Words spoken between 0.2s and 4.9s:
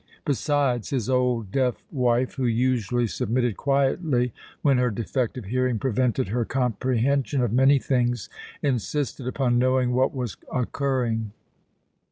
Besides, his old deaf wife, who usually submitted quietly when her